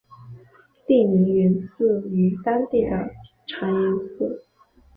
[0.87, 3.11] 地名源自于当地的
[3.45, 4.43] 长延寺。